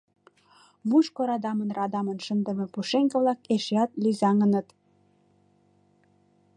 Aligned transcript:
Мучко 0.89 1.21
радамын-радамын 1.29 2.19
шындыме 2.25 2.65
пушеҥге-влак 2.73 3.39
эшеат 3.53 3.91
лӧзаҥыныт. 4.03 4.67